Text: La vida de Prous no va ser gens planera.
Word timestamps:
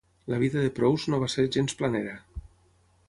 La 0.33 0.37
vida 0.43 0.63
de 0.63 0.71
Prous 0.79 1.05
no 1.15 1.19
va 1.25 1.29
ser 1.35 1.47
gens 1.57 1.77
planera. 1.83 2.17